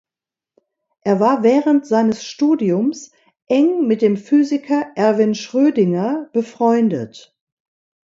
[1.01, 3.11] Er war während seines Studiums
[3.45, 7.37] eng mit dem Physiker Erwin Schrödinger befreundet.